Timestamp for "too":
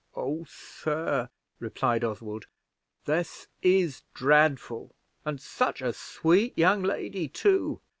7.27-7.81